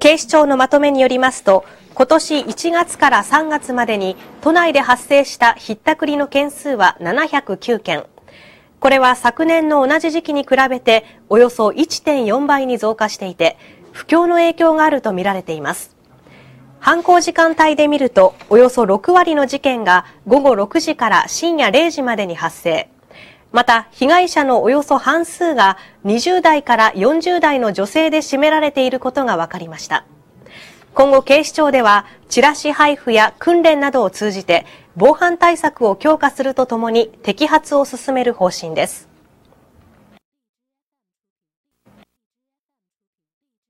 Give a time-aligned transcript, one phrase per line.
[0.00, 8.06] 警視庁のまとめによりますと、今年1月から3月までに都内で発生したひったくりの件数は709件。
[8.80, 13.58] これは昨年の同じ時期に比べておよそ1.4倍に増加していて、
[13.92, 15.94] 不況の影響があるとみられています。
[16.78, 22.88] 犯行時間帯で見ると、およそ6割の事件が午後6時から深夜0時までに発生。
[23.52, 30.04] また、被害者のおよそ半数が20代から40代の女性で占められていることが分かりました。
[30.94, 34.66] 今後警視庁では、チラシ配布や訓練などを通じて、
[34.96, 39.09] 防犯対策を強化するとともに摘発を進める方針です。